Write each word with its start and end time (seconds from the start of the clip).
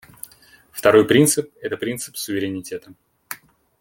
Второй 0.71 1.05
принцип— 1.05 1.51
это 1.61 1.77
принцип 1.77 2.17
суверенитета. 2.17 2.95